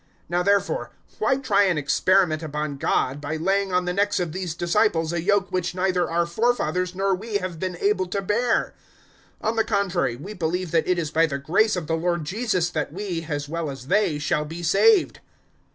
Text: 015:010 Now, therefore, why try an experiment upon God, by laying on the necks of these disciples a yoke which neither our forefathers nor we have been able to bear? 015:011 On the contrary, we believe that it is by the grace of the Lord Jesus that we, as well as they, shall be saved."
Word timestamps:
015:010 0.01 0.07
Now, 0.29 0.41
therefore, 0.41 0.91
why 1.19 1.37
try 1.37 1.65
an 1.65 1.77
experiment 1.77 2.41
upon 2.41 2.77
God, 2.77 3.21
by 3.21 3.35
laying 3.35 3.71
on 3.71 3.85
the 3.85 3.93
necks 3.93 4.19
of 4.19 4.31
these 4.31 4.55
disciples 4.55 5.13
a 5.13 5.21
yoke 5.21 5.51
which 5.51 5.75
neither 5.75 6.09
our 6.09 6.25
forefathers 6.25 6.95
nor 6.95 7.13
we 7.13 7.35
have 7.35 7.59
been 7.59 7.77
able 7.79 8.07
to 8.07 8.19
bear? 8.19 8.73
015:011 9.43 9.47
On 9.49 9.55
the 9.57 9.63
contrary, 9.63 10.15
we 10.15 10.33
believe 10.33 10.71
that 10.71 10.87
it 10.87 10.97
is 10.97 11.11
by 11.11 11.27
the 11.27 11.37
grace 11.37 11.75
of 11.75 11.85
the 11.85 11.95
Lord 11.95 12.23
Jesus 12.25 12.71
that 12.71 12.91
we, 12.91 13.27
as 13.29 13.47
well 13.47 13.69
as 13.69 13.89
they, 13.89 14.17
shall 14.17 14.43
be 14.43 14.63
saved." 14.63 15.19